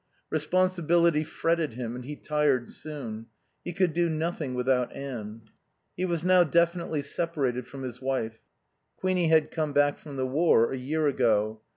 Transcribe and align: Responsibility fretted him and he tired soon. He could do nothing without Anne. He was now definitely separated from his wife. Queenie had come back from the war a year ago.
Responsibility 0.31 1.23
fretted 1.23 1.75
him 1.75 1.95
and 1.95 2.03
he 2.03 2.15
tired 2.15 2.71
soon. 2.71 3.27
He 3.63 3.71
could 3.71 3.93
do 3.93 4.09
nothing 4.09 4.55
without 4.55 4.91
Anne. 4.95 5.43
He 5.95 6.05
was 6.05 6.25
now 6.25 6.43
definitely 6.43 7.03
separated 7.03 7.67
from 7.67 7.83
his 7.83 8.01
wife. 8.01 8.39
Queenie 8.97 9.27
had 9.27 9.51
come 9.51 9.73
back 9.73 9.99
from 9.99 10.15
the 10.15 10.25
war 10.25 10.71
a 10.71 10.75
year 10.75 11.05
ago. 11.05 11.61